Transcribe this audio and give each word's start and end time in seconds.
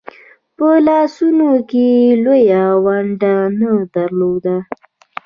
په 0.57 0.67
لارښوونه 0.85 1.49
کې 1.69 1.83
یې 2.01 2.09
لویه 2.23 2.63
ونډه 2.85 3.33
نه 3.59 3.71
درلوده. 3.93 4.57